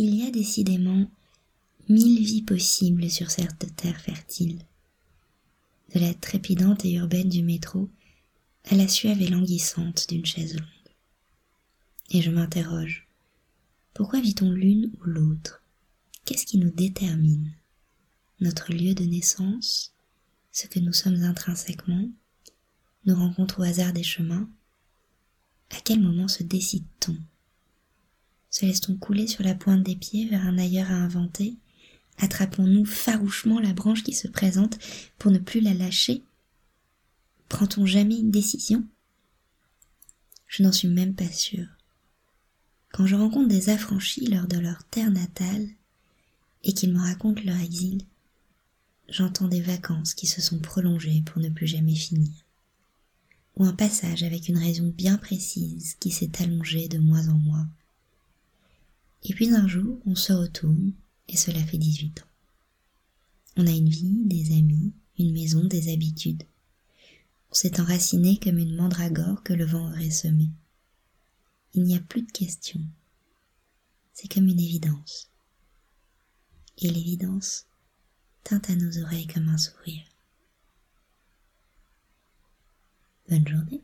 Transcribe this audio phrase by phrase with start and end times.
[0.00, 1.10] Il y a décidément
[1.88, 4.60] mille vies possibles sur cette terre fertile.
[5.92, 7.90] De la trépidante et urbaine du métro
[8.70, 10.94] à la suave et languissante d'une chaise longue.
[12.10, 13.08] Et je m'interroge.
[13.92, 15.64] Pourquoi vit-on l'une ou l'autre?
[16.24, 17.52] Qu'est-ce qui nous détermine?
[18.40, 19.92] Notre lieu de naissance?
[20.52, 22.08] Ce que nous sommes intrinsèquement?
[23.04, 24.48] Nos rencontres au hasard des chemins?
[25.70, 27.16] À quel moment se décide-t-on?
[28.50, 31.56] Se laisse-t-on couler sur la pointe des pieds vers un ailleurs à inventer?
[32.18, 34.78] Attrapons-nous farouchement la branche qui se présente
[35.18, 36.24] pour ne plus la lâcher?
[37.48, 38.84] Prend-on jamais une décision?
[40.46, 41.68] Je n'en suis même pas sûre.
[42.92, 45.68] Quand je rencontre des affranchis lors de leur terre natale
[46.64, 48.02] et qu'ils me racontent leur exil,
[49.08, 52.32] j'entends des vacances qui se sont prolongées pour ne plus jamais finir,
[53.56, 57.66] ou un passage avec une raison bien précise qui s'est allongé de mois en mois.
[59.24, 60.92] Et puis un jour, on se retourne
[61.28, 62.26] et cela fait 18 ans.
[63.56, 66.44] On a une vie, des amis, une maison, des habitudes.
[67.50, 70.50] On s'est enraciné comme une mandragore que le vent aurait semée.
[71.74, 72.84] Il n'y a plus de questions.
[74.12, 75.30] C'est comme une évidence.
[76.78, 77.66] Et l'évidence
[78.44, 80.04] teinte à nos oreilles comme un sourire.
[83.28, 83.82] Bonne journée.